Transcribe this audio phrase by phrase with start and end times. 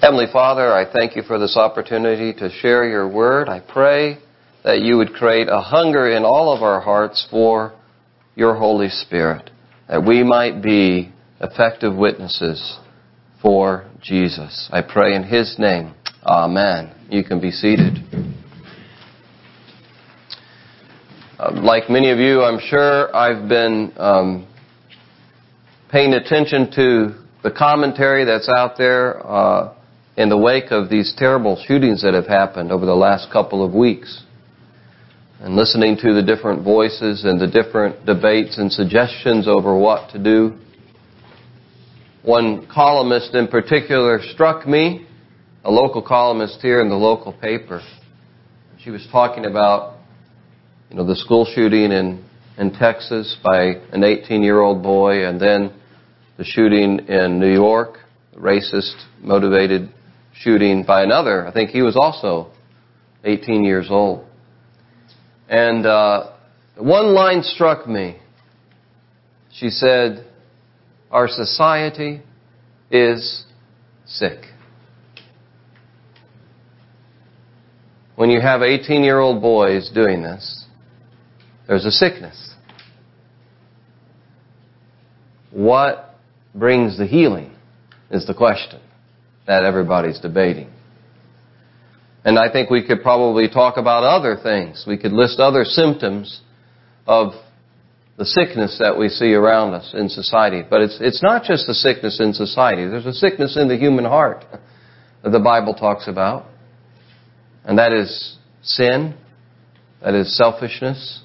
[0.00, 3.50] Heavenly Father, I thank you for this opportunity to share your word.
[3.50, 4.16] I pray
[4.64, 7.78] that you would create a hunger in all of our hearts for
[8.34, 9.50] your Holy Spirit,
[9.90, 12.78] that we might be effective witnesses
[13.42, 14.70] for Jesus.
[14.72, 15.94] I pray in His name.
[16.22, 16.94] Amen.
[17.10, 17.98] You can be seated.
[21.38, 24.48] Uh, like many of you, I'm sure I've been um,
[25.92, 29.74] paying attention to the commentary that's out there uh,
[30.20, 33.72] in the wake of these terrible shootings that have happened over the last couple of
[33.72, 34.22] weeks.
[35.40, 40.22] And listening to the different voices and the different debates and suggestions over what to
[40.22, 40.58] do.
[42.22, 45.06] One columnist in particular struck me,
[45.64, 47.80] a local columnist here in the local paper.
[48.84, 49.96] She was talking about,
[50.90, 52.22] you know, the school shooting in,
[52.58, 55.72] in Texas by an 18 year old boy and then
[56.36, 57.96] the shooting in New York,
[58.36, 59.90] racist motivated
[60.40, 61.46] shooting by another.
[61.46, 62.50] I think he was also
[63.24, 64.26] 18 years old.
[65.48, 66.32] And uh,
[66.76, 68.18] one line struck me.
[69.52, 70.26] She said,
[71.10, 72.22] Our society
[72.90, 73.44] is
[74.06, 74.46] sick.
[78.16, 80.64] When you have 18 year old boys doing this,
[81.66, 82.54] there's a sickness.
[85.50, 86.14] What
[86.54, 87.54] brings the healing
[88.10, 88.80] is the question
[89.50, 90.70] that everybody's debating.
[92.24, 94.84] And I think we could probably talk about other things.
[94.86, 96.40] We could list other symptoms
[97.04, 97.32] of
[98.16, 100.62] the sickness that we see around us in society.
[100.62, 102.86] But it's, it's not just a sickness in society.
[102.86, 104.44] There's a sickness in the human heart
[105.24, 106.46] that the Bible talks about.
[107.64, 109.16] And that is sin.
[110.00, 111.22] That is selfishness.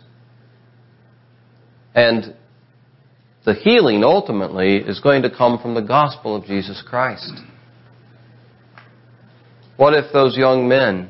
[1.94, 2.36] And
[3.46, 7.31] the healing ultimately is going to come from the gospel of Jesus Christ.
[9.78, 11.09] What if those young men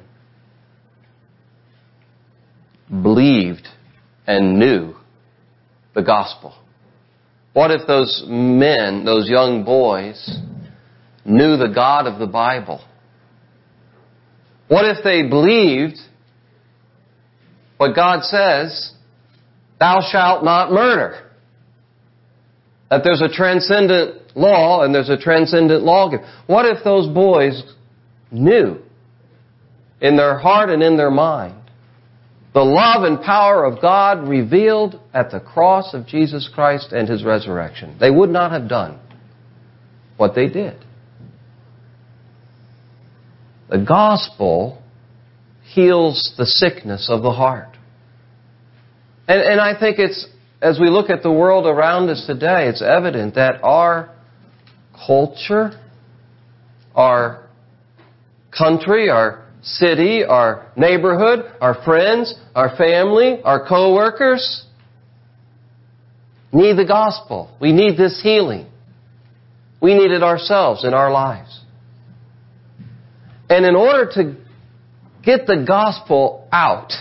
[2.89, 3.67] believed
[4.25, 4.95] and knew
[5.93, 6.55] the gospel?
[7.53, 10.39] What if those men, those young boys,
[11.23, 12.83] knew the God of the Bible?
[14.67, 15.97] What if they believed
[17.77, 18.93] what God says,
[19.79, 21.31] thou shalt not murder?
[22.89, 26.25] That there's a transcendent law and there's a transcendent lawgiver.
[26.47, 27.61] What if those boys
[28.31, 28.77] knew
[30.01, 31.55] in their heart and in their mind
[32.53, 37.23] the love and power of God revealed at the cross of Jesus Christ and His
[37.23, 37.97] resurrection?
[37.99, 38.99] They would not have done
[40.15, 40.77] what they did.
[43.69, 44.81] The gospel
[45.63, 47.75] heals the sickness of the heart.
[49.27, 50.27] And, and I think it's
[50.61, 54.09] as we look at the world around us today, it's evident that our
[55.05, 55.79] culture,
[56.95, 57.44] our
[58.57, 64.65] country, our city, our neighborhood, our friends, our family, our coworkers
[66.53, 67.55] need the gospel.
[67.59, 68.67] We need this healing.
[69.81, 71.61] We need it ourselves in our lives.
[73.49, 74.37] And in order to
[75.23, 76.91] get the gospel out,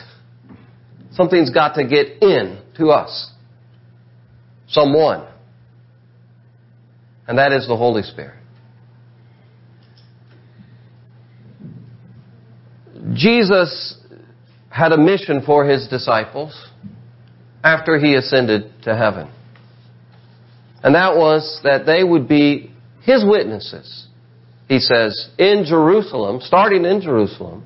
[1.12, 3.30] something's got to get in to us
[4.68, 5.26] someone.
[7.26, 8.43] And that is the Holy Spirit.
[13.14, 13.98] Jesus
[14.68, 16.68] had a mission for his disciples
[17.62, 19.30] after he ascended to heaven.
[20.82, 22.70] And that was that they would be
[23.02, 24.08] his witnesses,
[24.68, 27.64] he says, in Jerusalem, starting in Jerusalem,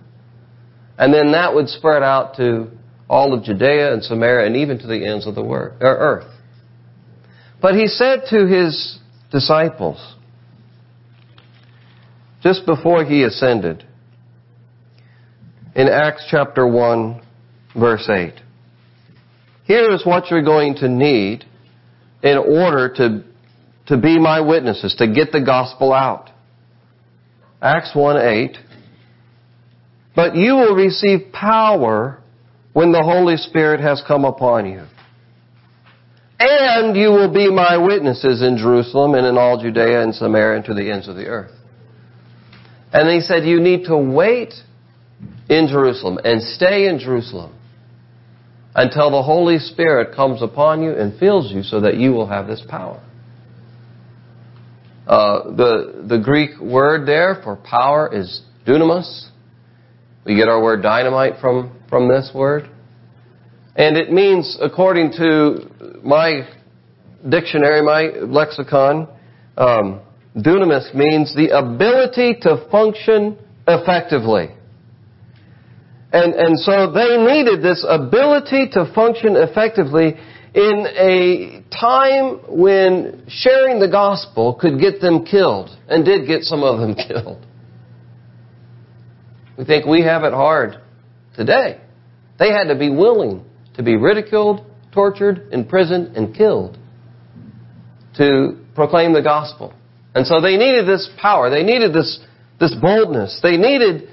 [0.98, 2.70] and then that would spread out to
[3.08, 6.32] all of Judea and Samaria and even to the ends of the er, earth.
[7.62, 8.98] But he said to his
[9.30, 10.16] disciples,
[12.42, 13.84] just before he ascended,
[15.78, 17.22] in Acts chapter 1,
[17.78, 18.34] verse 8,
[19.64, 21.44] here is what you're going to need
[22.20, 23.22] in order to,
[23.86, 26.30] to be my witnesses, to get the gospel out.
[27.62, 28.56] Acts 1 8.
[30.16, 32.20] But you will receive power
[32.72, 34.84] when the Holy Spirit has come upon you.
[36.40, 40.64] And you will be my witnesses in Jerusalem and in all Judea and Samaria and
[40.64, 41.52] to the ends of the earth.
[42.92, 44.54] And he said, you need to wait
[45.48, 47.54] in Jerusalem and stay in Jerusalem
[48.74, 52.46] until the Holy Spirit comes upon you and fills you so that you will have
[52.46, 53.02] this power.
[55.06, 59.30] Uh, the, the Greek word there for power is dunamis.
[60.26, 62.68] We get our word dynamite from, from this word.
[63.74, 66.46] And it means, according to my
[67.26, 69.08] dictionary, my lexicon,
[69.56, 70.00] um,
[70.36, 74.50] dunamis means the ability to function effectively.
[76.12, 80.14] And, and so they needed this ability to function effectively
[80.54, 86.62] in a time when sharing the gospel could get them killed, and did get some
[86.62, 87.44] of them killed.
[89.58, 90.80] We think we have it hard
[91.34, 91.80] today.
[92.38, 93.44] They had to be willing
[93.74, 96.78] to be ridiculed, tortured, imprisoned, and killed
[98.16, 99.74] to proclaim the gospel.
[100.14, 101.50] And so they needed this power.
[101.50, 102.18] They needed this,
[102.58, 103.40] this boldness.
[103.42, 104.08] They needed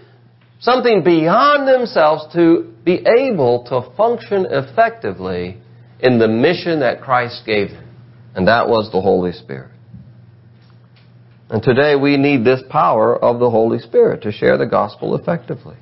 [0.59, 5.57] something beyond themselves to be able to function effectively
[5.99, 7.89] in the mission that Christ gave them.
[8.35, 9.71] And that was the Holy Spirit.
[11.49, 15.75] And today we need this power of the Holy Spirit to share the gospel effectively.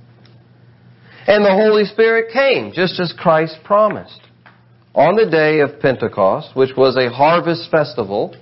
[1.25, 4.20] And the Holy Spirit came, just as Christ promised.
[4.94, 8.36] On the day of Pentecost, which was a harvest festival,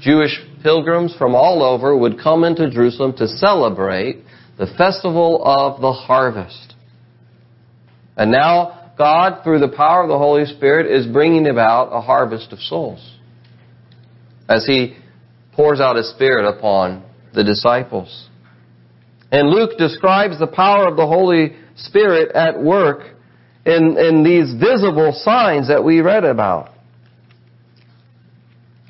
[0.00, 4.24] Jewish pilgrims from all over would come into Jerusalem to celebrate
[4.58, 6.74] the festival of the harvest.
[8.16, 12.52] And now God, through the power of the Holy Spirit, is bringing about a harvest
[12.52, 13.16] of souls.
[14.48, 14.96] As He
[15.52, 18.28] pours out His Spirit upon the disciples.
[19.30, 23.14] And Luke describes the power of the Holy Spirit at work
[23.64, 26.70] in, in these visible signs that we read about.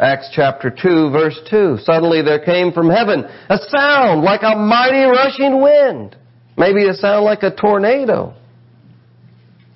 [0.01, 1.79] Acts chapter 2 verse 2.
[1.83, 6.17] Suddenly there came from heaven a sound like a mighty rushing wind.
[6.57, 8.35] Maybe a sound like a tornado.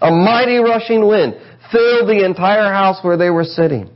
[0.01, 1.35] A mighty rushing wind
[1.71, 3.89] filled the entire house where they were sitting.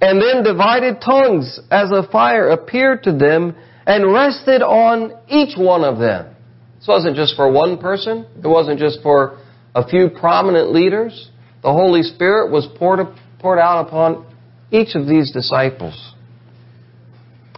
[0.00, 3.54] And then divided tongues as a fire appeared to them
[3.86, 6.34] and rested on each one of them.
[6.78, 8.26] This wasn't just for one person.
[8.42, 9.38] It wasn't just for
[9.74, 11.30] a few prominent leaders.
[11.62, 13.00] The Holy Spirit was poured,
[13.40, 14.26] poured out upon
[14.70, 16.14] each of these disciples.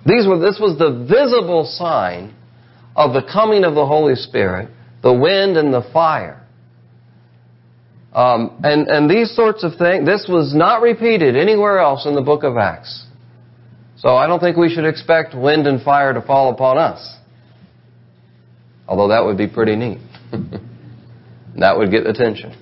[0.07, 2.35] These were, this was the visible sign
[2.97, 4.69] of the coming of the Holy Spirit,
[5.03, 6.45] the wind and the fire.
[8.13, 12.21] Um, and, and these sorts of things, this was not repeated anywhere else in the
[12.21, 13.07] book of Acts.
[13.97, 17.17] So I don't think we should expect wind and fire to fall upon us.
[18.87, 19.99] Although that would be pretty neat.
[21.57, 22.59] that would get attention.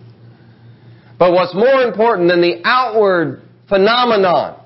[1.20, 4.58] But what's more important than the outward phenomenon,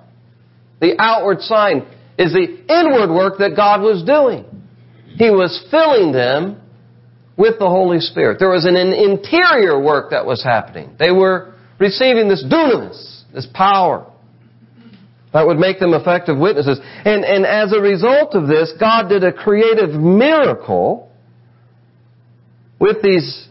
[0.80, 1.84] the outward sign,
[2.16, 4.44] is the inward work that God was doing.
[5.16, 6.60] He was filling them
[7.36, 8.38] with the Holy Spirit.
[8.38, 10.94] There was an interior work that was happening.
[10.96, 14.08] They were receiving this dunamis, this power.
[15.32, 16.78] That would make them effective witnesses.
[17.04, 21.10] And, and as a result of this, God did a creative miracle
[22.78, 23.48] with these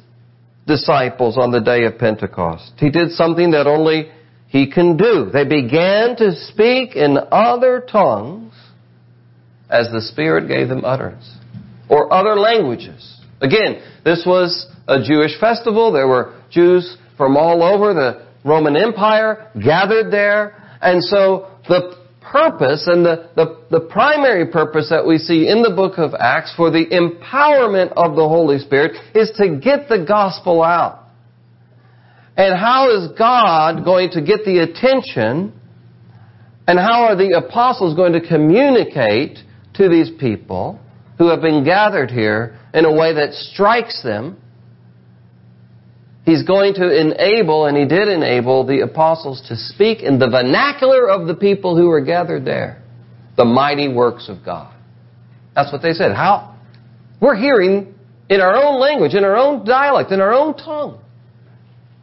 [0.65, 2.73] disciples on the day of Pentecost.
[2.77, 4.11] He did something that only
[4.47, 5.29] He can do.
[5.31, 8.53] They began to speak in other tongues
[9.69, 11.29] as the Spirit gave them utterance.
[11.89, 13.19] Or other languages.
[13.41, 15.91] Again, this was a Jewish festival.
[15.91, 20.63] There were Jews from all over the Roman Empire gathered there.
[20.81, 22.02] And so the
[22.33, 26.51] purpose and the, the, the, primary purpose that we see in the book of Acts
[26.57, 31.03] for the empowerment of the Holy Spirit is to get the gospel out.
[32.35, 35.53] And how is God going to get the attention
[36.67, 39.37] and how are the apostles going to communicate
[39.75, 40.79] to these people
[41.19, 44.41] who have been gathered here in a way that strikes them
[46.25, 51.09] He's going to enable, and he did enable, the apostles to speak in the vernacular
[51.09, 52.81] of the people who were gathered there.
[53.35, 54.73] The mighty works of God.
[55.53, 56.15] That's what they said.
[56.15, 56.55] How?
[57.19, 57.93] We're hearing
[58.29, 61.01] in our own language, in our own dialect, in our own tongue.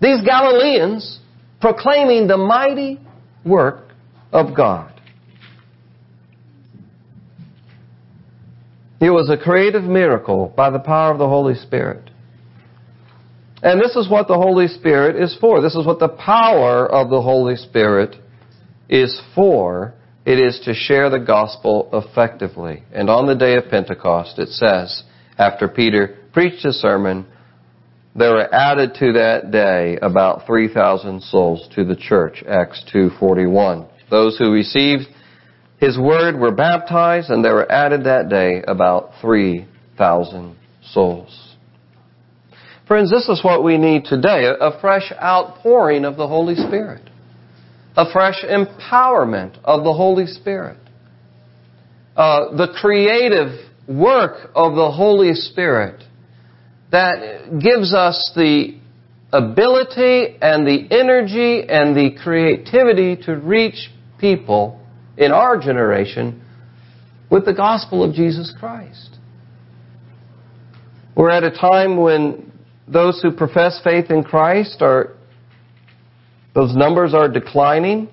[0.00, 1.18] These Galileans
[1.60, 3.00] proclaiming the mighty
[3.44, 3.88] work
[4.32, 4.92] of God.
[9.00, 12.09] It was a creative miracle by the power of the Holy Spirit.
[13.62, 15.60] And this is what the Holy Spirit is for.
[15.60, 18.16] This is what the power of the Holy Spirit
[18.88, 19.94] is for.
[20.24, 22.84] It is to share the gospel effectively.
[22.92, 25.02] And on the day of Pentecost, it says,
[25.38, 27.26] after Peter preached his sermon,
[28.14, 33.88] there were added to that day about 3,000 souls to the church, Acts 2.41.
[34.10, 35.04] Those who received
[35.78, 41.49] his word were baptized, and there were added that day about 3,000 souls.
[42.90, 47.08] Friends, this is what we need today a fresh outpouring of the Holy Spirit,
[47.96, 50.76] a fresh empowerment of the Holy Spirit,
[52.16, 56.02] uh, the creative work of the Holy Spirit
[56.90, 58.76] that gives us the
[59.32, 64.84] ability and the energy and the creativity to reach people
[65.16, 66.42] in our generation
[67.30, 69.16] with the gospel of Jesus Christ.
[71.14, 72.49] We're at a time when
[72.92, 75.14] those who profess faith in Christ are,
[76.54, 78.08] those numbers are declining.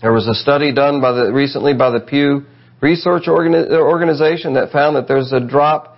[0.00, 2.44] There was a study done by the, recently by the Pew
[2.80, 5.96] Research Organization that found that there's a drop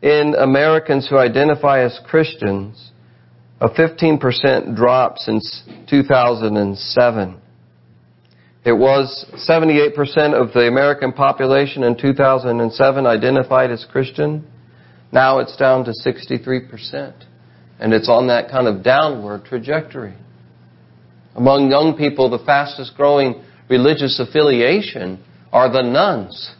[0.00, 2.92] in Americans who identify as Christians,
[3.60, 7.40] a 15% drop since 2007.
[8.64, 14.46] It was 78% of the American population in 2007 identified as Christian.
[15.12, 17.14] Now it's down to 63%.
[17.80, 20.14] And it's on that kind of downward trajectory.
[21.36, 25.22] Among young people, the fastest growing religious affiliation
[25.52, 26.52] are the nones,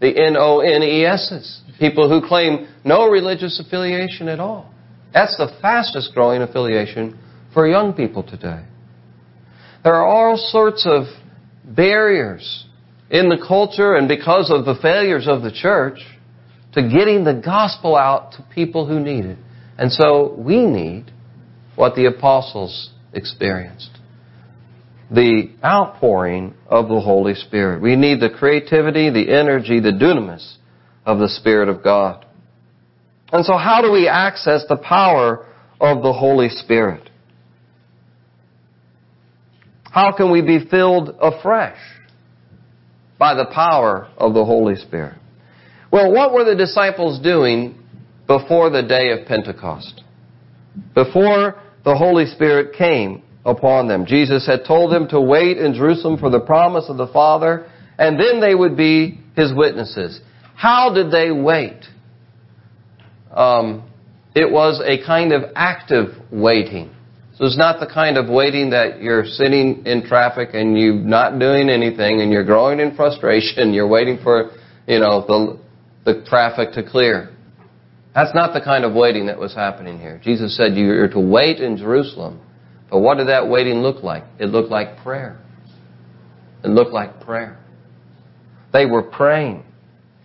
[0.00, 4.72] the N-O-N-E-S's, people who claim no religious affiliation at all.
[5.14, 7.18] That's the fastest growing affiliation
[7.54, 8.64] for young people today.
[9.82, 11.04] There are all sorts of
[11.64, 12.66] barriers
[13.10, 15.98] in the culture and because of the failures of the church
[16.72, 19.38] to getting the gospel out to people who need it.
[19.78, 21.10] And so we need
[21.74, 23.90] what the apostles experienced.
[25.10, 27.82] The outpouring of the Holy Spirit.
[27.82, 30.56] We need the creativity, the energy, the dunamis
[31.04, 32.24] of the Spirit of God.
[33.32, 35.46] And so how do we access the power
[35.80, 37.10] of the Holy Spirit?
[39.90, 41.78] How can we be filled afresh
[43.18, 45.19] by the power of the Holy Spirit?
[45.92, 47.76] Well, what were the disciples doing
[48.26, 50.02] before the day of Pentecost?
[50.94, 54.06] Before the Holy Spirit came upon them.
[54.06, 57.66] Jesus had told them to wait in Jerusalem for the promise of the Father,
[57.98, 60.20] and then they would be His witnesses.
[60.54, 61.84] How did they wait?
[63.34, 63.90] Um,
[64.34, 66.90] it was a kind of active waiting.
[67.36, 71.38] So it's not the kind of waiting that you're sitting in traffic and you're not
[71.38, 73.72] doing anything and you're growing in frustration.
[73.74, 74.50] You're waiting for,
[74.86, 75.58] you know, the,
[76.04, 77.30] the traffic to clear.
[78.14, 80.20] That's not the kind of waiting that was happening here.
[80.22, 82.40] Jesus said you're to wait in Jerusalem.
[82.90, 84.24] But what did that waiting look like?
[84.38, 85.38] It looked like prayer.
[86.64, 87.58] It looked like prayer.
[88.72, 89.64] They were praying.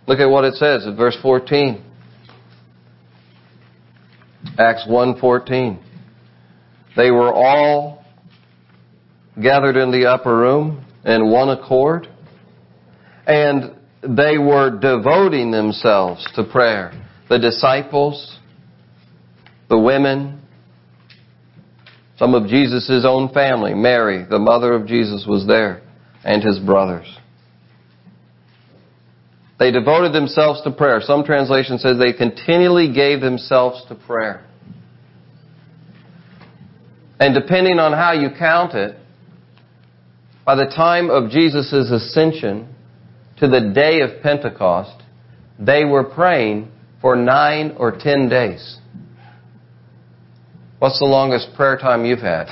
[0.06, 1.82] Look at what it says in verse 14.
[4.58, 5.78] Acts 1:14.
[6.96, 8.04] They were all
[9.40, 12.08] gathered in the upper room in one accord,
[13.26, 13.72] and
[14.08, 16.92] they were devoting themselves to prayer.
[17.28, 18.38] The disciples,
[19.68, 20.40] the women,
[22.16, 25.82] some of Jesus' own family, Mary, the mother of Jesus, was there,
[26.24, 27.06] and his brothers.
[29.58, 31.00] They devoted themselves to prayer.
[31.00, 34.44] Some translation says they continually gave themselves to prayer.
[37.18, 38.96] And depending on how you count it,
[40.44, 42.75] by the time of Jesus' ascension
[43.38, 45.02] to the day of Pentecost,
[45.58, 48.78] they were praying for nine or ten days.
[50.78, 52.46] What's the longest prayer time you've had?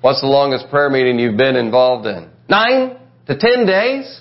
[0.00, 2.30] What's the longest prayer meeting you've been involved in?
[2.48, 4.20] Nine to ten days?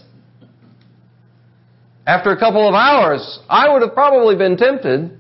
[2.08, 5.18] After a couple of hours, I would have probably been tempted,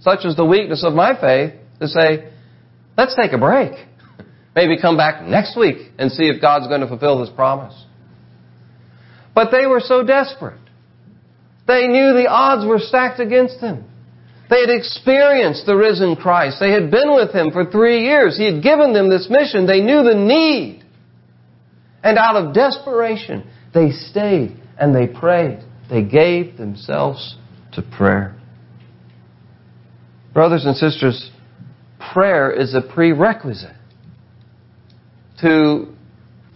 [0.00, 2.30] such is the weakness of my faith, to say,
[2.96, 3.72] Let's take a break.
[4.54, 7.74] Maybe come back next week and see if God's going to fulfill this promise.
[9.36, 10.58] But they were so desperate.
[11.68, 13.84] They knew the odds were stacked against them.
[14.48, 16.56] They had experienced the risen Christ.
[16.58, 18.38] They had been with Him for three years.
[18.38, 19.66] He had given them this mission.
[19.66, 20.84] They knew the need.
[22.02, 25.62] And out of desperation, they stayed and they prayed.
[25.90, 27.36] They gave themselves
[27.72, 28.34] to prayer.
[30.32, 31.30] Brothers and sisters,
[32.14, 33.76] prayer is a prerequisite
[35.42, 35.94] to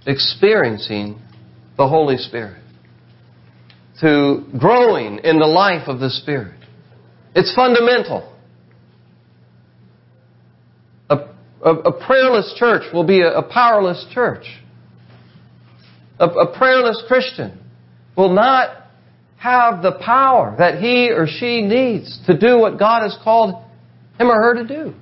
[0.06, 1.20] experiencing
[1.76, 2.62] the Holy Spirit,
[4.00, 6.58] to growing in the life of the Spirit.
[7.34, 8.34] It's fundamental.
[11.08, 11.16] A,
[11.62, 14.44] a, a prayerless church will be a, a powerless church.
[16.18, 17.58] A, a prayerless Christian
[18.16, 18.86] will not
[19.36, 23.64] have the power that he or she needs to do what God has called
[24.18, 24.94] him or her to do.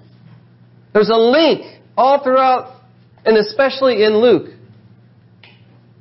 [0.92, 2.82] There's a link all throughout,
[3.24, 4.50] and especially in Luke,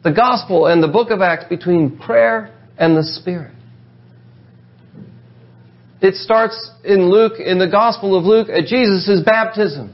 [0.04, 3.54] the Gospel and the book of Acts between prayer and the Spirit.
[6.02, 9.94] It starts in Luke, in the Gospel of Luke, at Jesus' baptism.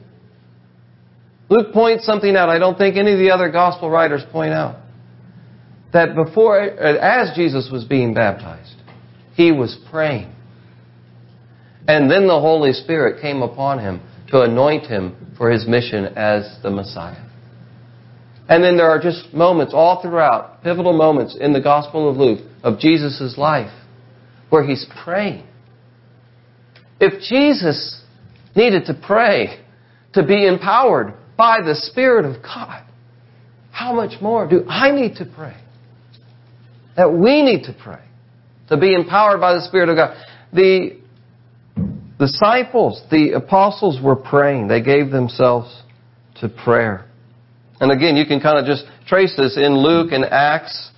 [1.50, 4.82] Luke points something out I don't think any of the other Gospel writers point out.
[5.94, 8.75] That before, as Jesus was being baptized,
[9.36, 10.34] he was praying.
[11.88, 16.58] And then the Holy Spirit came upon him to anoint him for his mission as
[16.63, 17.30] the Messiah.
[18.54, 22.48] And then there are just moments all throughout, pivotal moments in the Gospel of Luke
[22.62, 23.74] of Jesus' life
[24.52, 25.48] where he's praying.
[27.00, 28.00] If Jesus
[28.56, 29.60] needed to pray
[30.14, 32.84] to be empowered by the Spirit of God,
[33.72, 35.58] how much more do I need to pray?
[36.96, 38.04] That we need to pray
[38.70, 40.16] to be empowered by the Spirit of God.
[40.54, 41.00] The
[42.20, 44.68] disciples, the apostles were praying.
[44.68, 45.82] They gave themselves
[46.42, 47.08] to prayer.
[47.84, 50.90] And again, you can kind of just trace this in Luke and Acts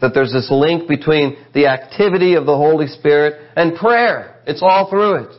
[0.00, 4.40] that there's this link between the activity of the Holy Spirit and prayer.
[4.46, 5.36] It's all through it.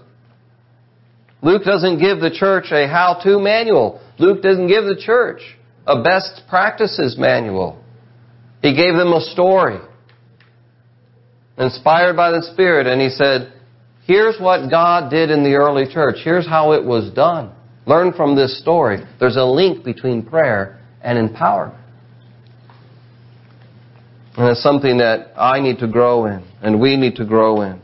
[1.41, 3.99] Luke doesn't give the church a how-to manual.
[4.19, 5.41] Luke doesn't give the church
[5.87, 7.83] a best practices manual.
[8.61, 9.79] He gave them a story
[11.57, 13.51] inspired by the Spirit and he said,
[14.05, 16.17] here's what God did in the early church.
[16.23, 17.54] Here's how it was done.
[17.87, 19.03] Learn from this story.
[19.19, 21.81] There's a link between prayer and empowerment.
[24.37, 27.81] And it's something that I need to grow in, and we need to grow in.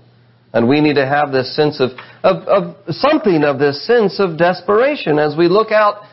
[0.54, 1.92] And we need to have this sense of,
[2.24, 6.04] of, of something of this sense of desperation as we look out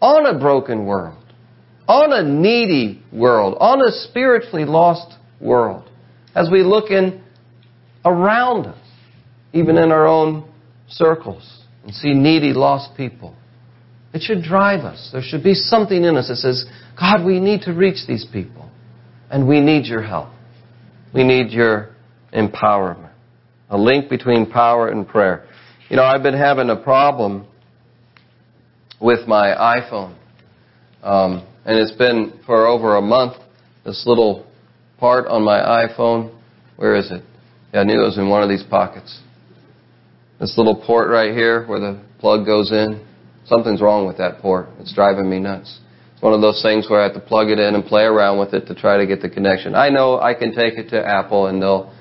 [0.00, 1.22] on a broken world,
[1.86, 5.90] on a needy world, on a spiritually lost world,
[6.34, 7.22] as we look in
[8.06, 8.78] around us,
[9.52, 10.50] even in our own
[10.88, 13.34] circles and see needy, lost people.
[14.12, 15.10] It should drive us.
[15.12, 16.66] There should be something in us that says,
[16.98, 18.70] God, we need to reach these people.
[19.30, 20.28] And we need your help.
[21.14, 21.90] We need your
[22.32, 23.10] empowerment.
[23.70, 25.46] A link between power and prayer.
[25.88, 27.46] You know, I've been having a problem
[29.00, 30.16] with my iPhone.
[31.02, 33.34] Um, and it's been for over a month.
[33.84, 34.46] This little
[34.98, 36.38] part on my iPhone,
[36.76, 37.24] where is it?
[37.72, 39.20] Yeah, I knew it was in one of these pockets.
[40.40, 43.04] This little port right here where the plug goes in,
[43.46, 44.68] something's wrong with that port.
[44.80, 45.80] It's driving me nuts.
[46.14, 48.38] It's one of those things where I have to plug it in and play around
[48.38, 49.74] with it to try to get the connection.
[49.74, 51.92] I know I can take it to Apple and they'll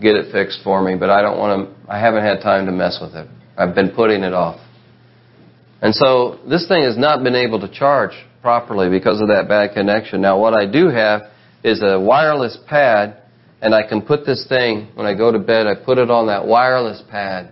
[0.00, 2.72] get it fixed for me, but I don't want to, I haven't had time to
[2.72, 3.28] mess with it.
[3.56, 4.60] I've been putting it off.
[5.80, 8.12] And so this thing has not been able to charge
[8.42, 10.20] properly because of that bad connection.
[10.20, 11.22] Now what I do have
[11.62, 13.22] is a wireless pad
[13.64, 16.26] and I can put this thing, when I go to bed, I put it on
[16.26, 17.48] that wireless pad.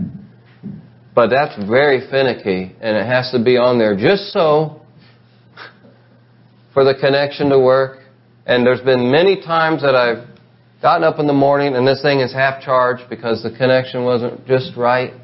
[1.14, 4.82] But that's very finicky, and it has to be on there just so
[6.74, 8.00] for the connection to work.
[8.44, 10.28] And there's been many times that I've
[10.82, 14.46] gotten up in the morning and this thing is half charged because the connection wasn't
[14.46, 15.14] just right.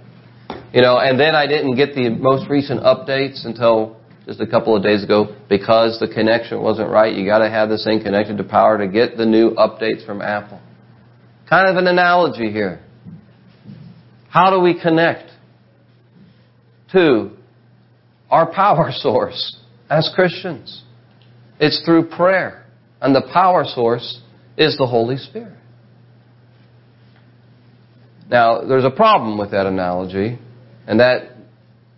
[0.73, 4.75] You know, and then I didn't get the most recent updates until just a couple
[4.75, 7.15] of days ago because the connection wasn't right.
[7.15, 10.23] You got to have this thing connected to power to get the new updates from
[10.23, 10.61] Apple.
[11.49, 12.81] Kind of an analogy here.
[14.29, 15.31] How do we connect
[16.93, 17.31] to
[18.31, 19.59] our power source
[19.89, 20.83] as Christians?
[21.59, 22.67] It's through prayer.
[23.01, 24.21] And the power source
[24.57, 25.57] is the Holy Spirit.
[28.29, 30.39] Now, there's a problem with that analogy,
[30.87, 31.31] and that,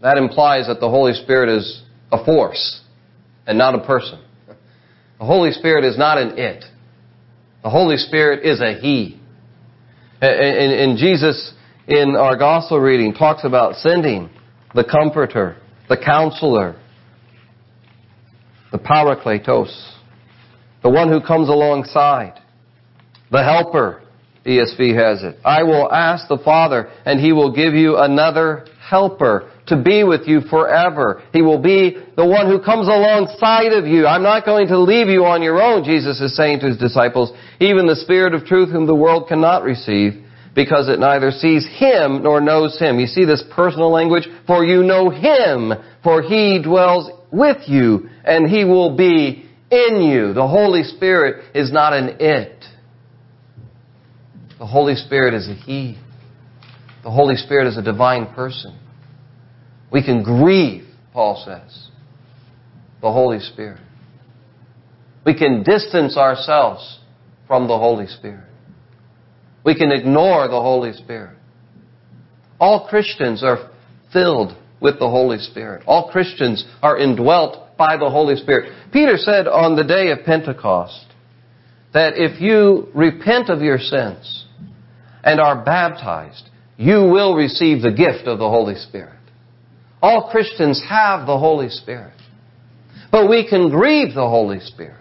[0.00, 1.82] that implies that the Holy Spirit is
[2.12, 2.82] a force
[3.46, 4.22] and not a person.
[5.18, 6.64] The Holy Spirit is not an it.
[7.64, 9.19] The Holy Spirit is a He.
[10.20, 11.54] And, and Jesus,
[11.88, 14.28] in our gospel reading, talks about sending
[14.74, 15.56] the Comforter,
[15.88, 16.76] the Counselor,
[18.70, 19.94] the Parakletos,
[20.82, 22.38] the one who comes alongside,
[23.30, 24.02] the Helper,
[24.44, 25.38] ESV has it.
[25.44, 30.28] I will ask the Father, and He will give you another Helper to be with
[30.28, 31.22] you forever.
[31.32, 34.06] He will be the one who comes alongside of you.
[34.06, 37.32] I'm not going to leave you on your own, Jesus is saying to His disciples.
[37.58, 40.22] Even the Spirit of truth whom the world cannot receive
[40.54, 42.98] because it neither sees Him nor knows Him.
[42.98, 44.28] You see this personal language?
[44.46, 50.34] For you know Him, for He dwells with you and He will be in you.
[50.34, 52.64] The Holy Spirit is not an it.
[54.58, 55.96] The Holy Spirit is a He.
[57.02, 58.78] The Holy Spirit is a divine person.
[59.92, 61.88] We can grieve, Paul says,
[63.00, 63.80] the Holy Spirit.
[65.24, 67.00] We can distance ourselves
[67.46, 68.44] from the Holy Spirit.
[69.64, 71.36] We can ignore the Holy Spirit.
[72.58, 73.70] All Christians are
[74.12, 75.82] filled with the Holy Spirit.
[75.86, 78.72] All Christians are indwelt by the Holy Spirit.
[78.92, 81.06] Peter said on the day of Pentecost
[81.92, 84.46] that if you repent of your sins
[85.24, 89.19] and are baptized, you will receive the gift of the Holy Spirit.
[90.02, 92.14] All Christians have the Holy Spirit.
[93.12, 94.96] But we can grieve the Holy Spirit.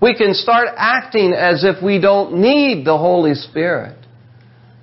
[0.00, 3.96] We can start acting as if we don't need the Holy Spirit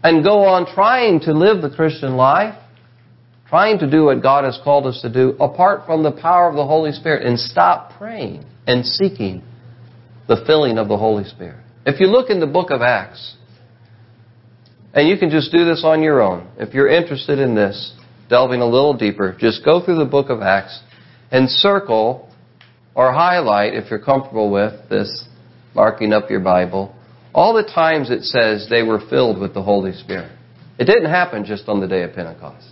[0.04, 2.58] and go on trying to live the Christian life
[3.50, 6.56] trying to do what God has called us to do apart from the power of
[6.56, 9.42] the Holy Spirit and stop praying and seeking
[10.28, 11.64] the filling of the Holy Spirit.
[11.86, 13.36] If you look in the book of Acts,
[14.94, 17.94] and you can just do this on your own, if you're interested in this,
[18.30, 20.82] delving a little deeper, just go through the book of Acts
[21.32, 22.30] and circle
[22.96, 25.28] or highlight, if you're comfortable with this,
[25.76, 26.96] marking up your Bible,
[27.34, 30.32] all the times it says they were filled with the Holy Spirit.
[30.80, 32.72] It didn't happen just on the day of Pentecost.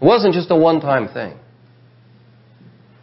[0.00, 1.38] It wasn't just a one time thing.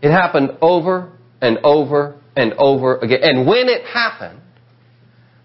[0.02, 1.12] It happened over
[1.42, 3.20] and over and over again.
[3.22, 4.40] And when it happened,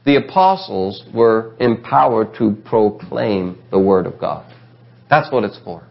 [0.04, 4.52] the apostles were empowered to proclaim the Word of God.
[5.08, 5.86] That's what it's for.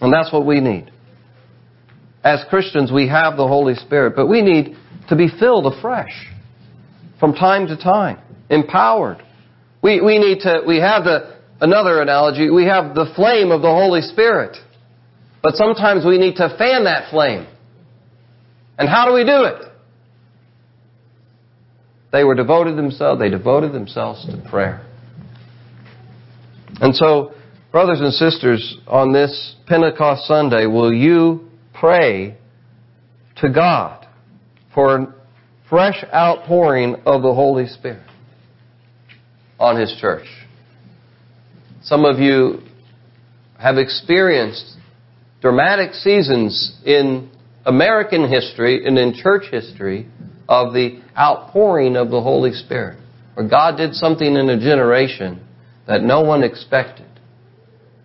[0.00, 0.90] And that's what we need.
[2.22, 4.76] As Christians, we have the Holy Spirit, but we need
[5.08, 6.28] to be filled afresh
[7.18, 8.18] from time to time,
[8.50, 9.22] empowered.
[9.82, 13.68] We, we need to, we have the, another analogy, we have the flame of the
[13.68, 14.56] Holy Spirit.
[15.42, 17.46] But sometimes we need to fan that flame.
[18.78, 19.73] And how do we do it?
[22.14, 24.86] They were devoted themselves, they devoted themselves to prayer.
[26.80, 27.34] And so,
[27.72, 32.36] brothers and sisters, on this Pentecost Sunday, will you pray
[33.38, 34.06] to God
[34.72, 35.14] for a
[35.68, 38.08] fresh outpouring of the Holy Spirit
[39.58, 40.28] on His church?
[41.82, 42.60] Some of you
[43.58, 44.76] have experienced
[45.40, 47.28] dramatic seasons in
[47.66, 50.08] American history and in church history
[50.48, 52.98] of the outpouring of the Holy Spirit,
[53.34, 55.44] where God did something in a generation
[55.86, 57.06] that no one expected.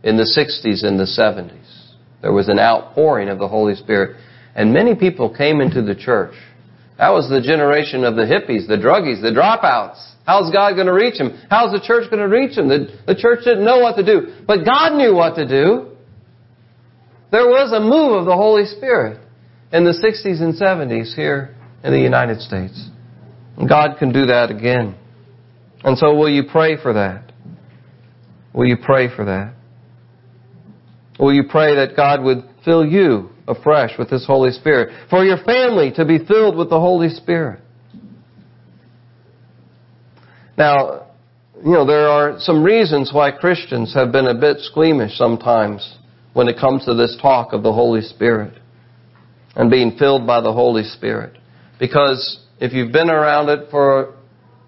[0.02, 4.18] In the 60s and the 70s, there was an outpouring of the Holy Spirit,
[4.56, 6.36] and many people came into the church.
[6.98, 10.00] That was the generation of the hippies, the druggies, the dropouts.
[10.26, 11.42] How's God going to reach them?
[11.50, 12.68] How's the church going to reach them?
[12.68, 15.96] The, the church didn't know what to do, but God knew what to do.
[17.32, 19.20] There was a move of the Holy Spirit
[19.72, 22.90] in the 60s and 70s here in the United States.
[23.68, 24.96] God can do that again.
[25.84, 27.32] And so will you pray for that?
[28.54, 29.54] Will you pray for that?
[31.20, 35.08] Will you pray that God would fill you afresh with His Holy Spirit?
[35.10, 37.62] For your family to be filled with the Holy Spirit.
[40.58, 41.08] Now,
[41.64, 45.98] you know, there are some reasons why Christians have been a bit squeamish sometimes
[46.34, 48.54] when it comes to this talk of the Holy Spirit
[49.56, 51.38] and being filled by the Holy Spirit.
[51.80, 54.16] Because if you've been around it for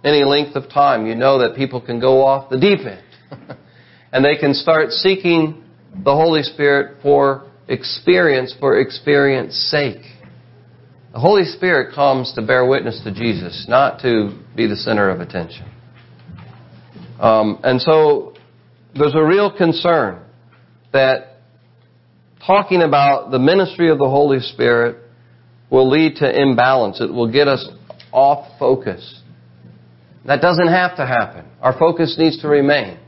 [0.04, 3.04] any length of time, you know that people can go off the deep end.
[4.12, 5.64] and they can start seeking
[6.04, 10.04] the Holy Spirit for experience for experience sake.
[11.14, 15.20] The Holy Spirit comes to bear witness to Jesus, not to be the center of
[15.20, 15.66] attention.
[17.20, 18.34] Um, and so
[18.96, 20.24] there's a real concern
[20.94, 21.38] that
[22.46, 24.98] talking about the ministry of the Holy Spirit
[25.70, 27.00] will lead to imbalance.
[27.00, 27.68] It will get us
[28.12, 29.22] off focus.
[30.26, 31.46] That doesn't have to happen.
[31.62, 33.00] Our focus needs to remain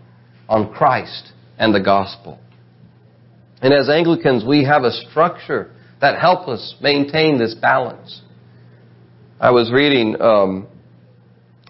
[0.49, 2.39] on Christ and the gospel.
[3.61, 8.21] And as Anglicans, we have a structure that helps us maintain this balance.
[9.39, 10.67] I was reading um,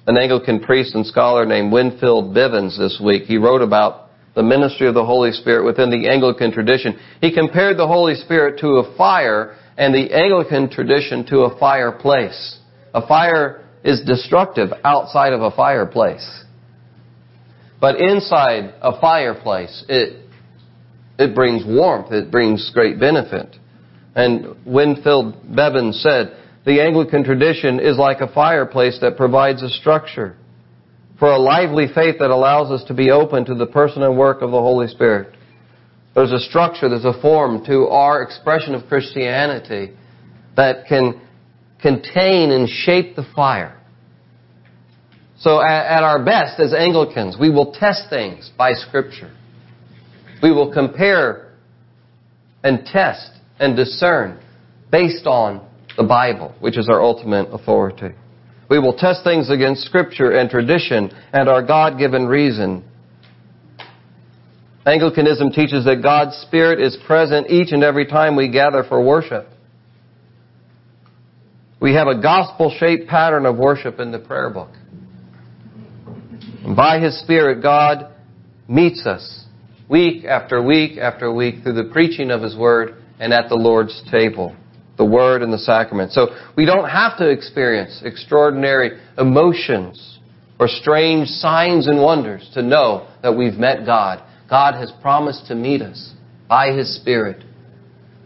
[0.07, 3.23] an Anglican priest and scholar named Winfield Bevins this week.
[3.23, 6.99] He wrote about the ministry of the Holy Spirit within the Anglican tradition.
[7.21, 12.57] He compared the Holy Spirit to a fire and the Anglican tradition to a fireplace.
[12.93, 16.43] A fire is destructive outside of a fireplace.
[17.82, 20.25] But inside a fireplace, it,
[21.19, 23.58] it brings warmth, it brings great benefit.
[24.15, 30.38] And Winfield Bevins said, the Anglican tradition is like a fireplace that provides a structure
[31.19, 34.41] for a lively faith that allows us to be open to the person and work
[34.41, 35.36] of the Holy Spirit.
[36.15, 39.91] There's a structure, there's a form to our expression of Christianity
[40.56, 41.21] that can
[41.83, 43.77] contain and shape the fire.
[45.37, 49.35] So at, our best as Anglicans, we will test things by Scripture.
[50.41, 51.51] We will compare
[52.63, 54.39] and test and discern
[54.89, 55.67] based on
[55.97, 58.15] the Bible, which is our ultimate authority.
[58.69, 62.85] We will test things against Scripture and tradition and our God given reason.
[64.85, 69.47] Anglicanism teaches that God's Spirit is present each and every time we gather for worship.
[71.83, 74.69] We have a gospel shaped pattern of worship in the prayer book.
[76.63, 78.09] And by His Spirit, God
[78.69, 79.43] meets us
[79.89, 84.01] week after week after week through the preaching of His Word and at the Lord's
[84.09, 84.55] table
[84.97, 86.13] the Word and the sacrament.
[86.13, 90.19] So we don't have to experience extraordinary emotions
[90.61, 94.23] or strange signs and wonders to know that we've met God.
[94.49, 96.13] God has promised to meet us
[96.47, 97.43] by His Spirit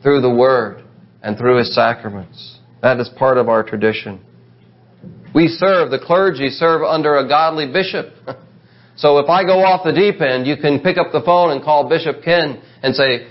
[0.03, 0.83] through the Word
[1.23, 2.56] and through His sacraments.
[2.81, 4.21] That is part of our tradition.
[5.33, 8.13] We serve, the clergy serve under a godly bishop.
[8.97, 11.63] So if I go off the deep end, you can pick up the phone and
[11.63, 13.27] call Bishop Ken and say,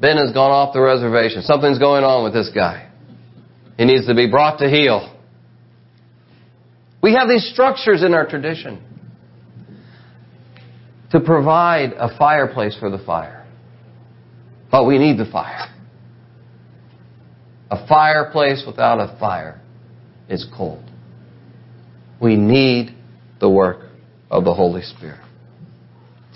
[0.00, 1.42] Ben has gone off the reservation.
[1.42, 2.90] Something's going on with this guy.
[3.76, 5.18] He needs to be brought to heel.
[7.02, 8.80] We have these structures in our tradition
[11.10, 13.44] to provide a fireplace for the fire.
[14.70, 15.73] But we need the fire.
[17.70, 19.60] A fireplace without a fire
[20.28, 20.84] is cold.
[22.20, 22.94] We need
[23.40, 23.90] the work
[24.30, 25.20] of the Holy Spirit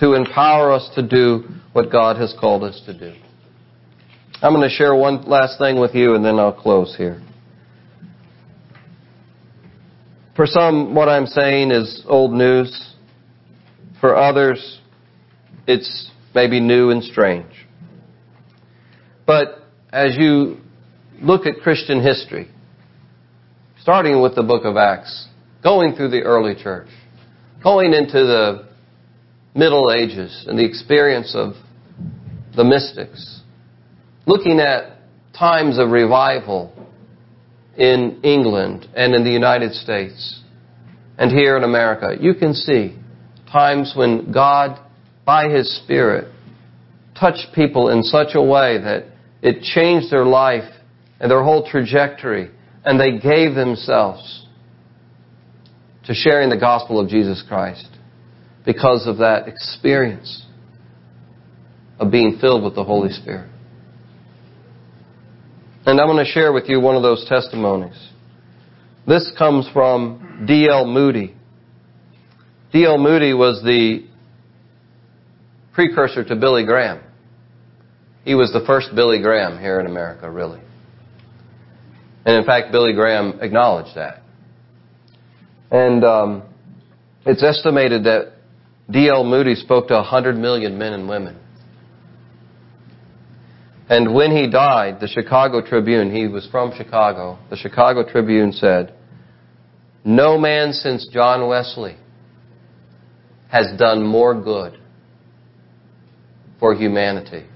[0.00, 3.14] to empower us to do what God has called us to do.
[4.40, 7.20] I'm going to share one last thing with you and then I'll close here.
[10.36, 12.94] For some, what I'm saying is old news.
[14.00, 14.80] For others,
[15.66, 17.50] it's maybe new and strange.
[19.26, 20.58] But as you
[21.20, 22.48] look at Christian history,
[23.80, 25.28] starting with the book of Acts,
[25.62, 26.88] going through the early church,
[27.62, 28.68] going into the
[29.54, 31.54] Middle Ages and the experience of
[32.56, 33.40] the mystics,
[34.26, 34.98] looking at
[35.36, 36.72] times of revival
[37.76, 40.42] in England and in the United States
[41.18, 42.96] and here in America, you can see
[43.50, 44.78] times when God,
[45.26, 46.32] by His Spirit,
[47.18, 49.06] touched people in such a way that
[49.42, 50.72] it changed their life
[51.20, 52.50] and their whole trajectory,
[52.84, 54.46] and they gave themselves
[56.04, 57.88] to sharing the gospel of Jesus Christ
[58.64, 60.46] because of that experience
[61.98, 63.50] of being filled with the Holy Spirit.
[65.86, 67.96] And I'm going to share with you one of those testimonies.
[69.06, 70.86] This comes from D.L.
[70.86, 71.34] Moody.
[72.72, 72.98] D.L.
[72.98, 74.06] Moody was the
[75.72, 77.00] precursor to Billy Graham.
[78.24, 80.60] He was the first Billy Graham here in America, really.
[82.24, 84.22] And in fact, Billy Graham acknowledged that.
[85.70, 86.42] And um,
[87.24, 88.32] it's estimated that
[88.90, 89.24] D.L.
[89.24, 91.38] Moody spoke to 100 million men and women.
[93.90, 98.94] And when he died, the Chicago Tribune, he was from Chicago, the Chicago Tribune said,
[100.04, 101.96] No man since John Wesley
[103.50, 104.78] has done more good
[106.60, 107.46] for humanity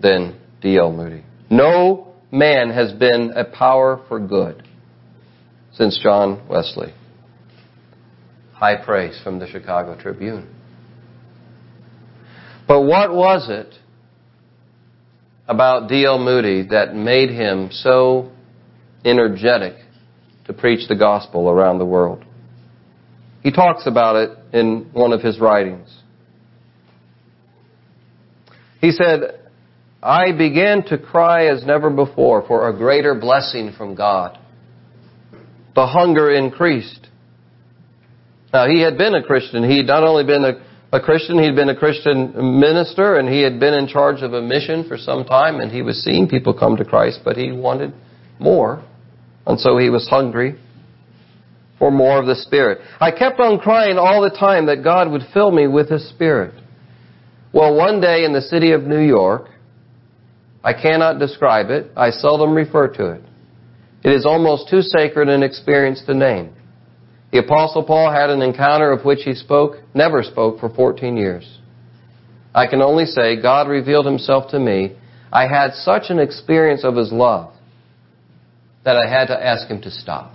[0.00, 0.92] than D.L.
[0.92, 1.24] Moody.
[1.50, 4.62] No man has been a power for good
[5.72, 6.92] since John Wesley.
[8.52, 10.54] High praise from the Chicago Tribune.
[12.66, 13.74] But what was it
[15.46, 16.18] about D.L.
[16.18, 18.30] Moody that made him so
[19.04, 19.76] energetic
[20.46, 22.24] to preach the gospel around the world?
[23.42, 25.88] He talks about it in one of his writings.
[28.80, 29.37] He said,
[30.02, 34.38] I began to cry as never before for a greater blessing from God
[35.78, 37.06] the hunger increased.
[38.52, 39.62] Now, he had been a Christian.
[39.62, 43.42] He had not only been a, a Christian, he'd been a Christian minister, and he
[43.42, 46.52] had been in charge of a mission for some time, and he was seeing people
[46.52, 47.94] come to Christ, but he wanted
[48.40, 48.84] more.
[49.46, 50.58] And so he was hungry
[51.78, 52.78] for more of the Spirit.
[52.98, 56.54] I kept on crying all the time that God would fill me with His Spirit.
[57.52, 59.48] Well, one day in the city of New York,
[60.62, 63.22] I cannot describe it, I seldom refer to it.
[64.02, 66.54] It is almost too sacred an experience to name.
[67.32, 71.58] The Apostle Paul had an encounter of which he spoke, never spoke for 14 years.
[72.54, 74.96] I can only say God revealed himself to me.
[75.30, 77.52] I had such an experience of his love
[78.84, 80.32] that I had to ask him to stop.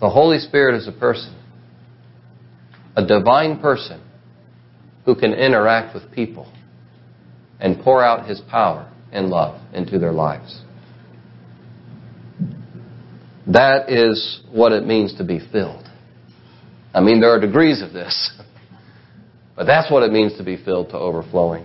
[0.00, 1.36] The Holy Spirit is a person,
[2.96, 4.00] a divine person
[5.08, 6.52] who can interact with people
[7.60, 10.60] and pour out His power and love into their lives.
[13.46, 15.88] That is what it means to be filled.
[16.92, 18.38] I mean, there are degrees of this,
[19.56, 21.64] but that's what it means to be filled to overflowing.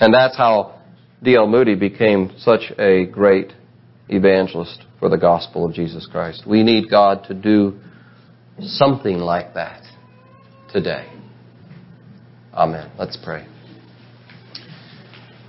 [0.00, 0.80] And that's how
[1.22, 1.46] D.L.
[1.46, 3.52] Moody became such a great
[4.08, 6.42] evangelist for the gospel of Jesus Christ.
[6.44, 7.78] We need God to do
[8.58, 9.84] something like that
[10.72, 11.19] today.
[12.54, 12.90] Amen.
[12.98, 13.46] Let's pray.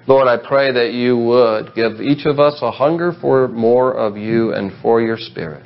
[0.08, 4.18] Lord, I pray that you would give each of us a hunger for more of
[4.18, 5.64] you and for your Spirit.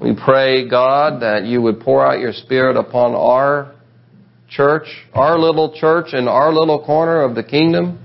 [0.00, 3.74] We pray, God, that you would pour out your Spirit upon our
[4.48, 8.00] church, our little church in our little corner of the kingdom,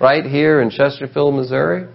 [0.00, 1.88] right here in Chesterfield, Missouri,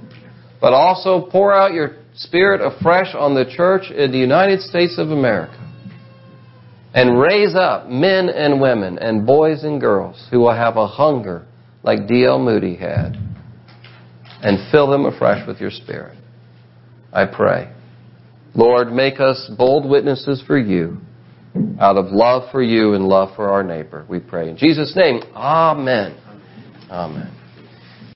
[0.62, 5.12] but also pour out your Spirit afresh on the church in the United States of
[5.12, 5.59] America.
[6.94, 11.46] And raise up men and women and boys and girls who will have a hunger
[11.84, 12.40] like D.L.
[12.40, 13.16] Moody had.
[14.42, 16.18] And fill them afresh with your Spirit.
[17.12, 17.72] I pray.
[18.56, 20.98] Lord, make us bold witnesses for you
[21.80, 24.06] out of love for you and love for our neighbor.
[24.10, 24.50] We pray.
[24.50, 26.18] In Jesus' name, Amen.
[26.90, 27.39] Amen.